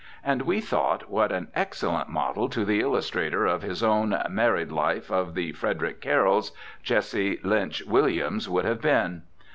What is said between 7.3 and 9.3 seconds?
Lynch Williams would have been.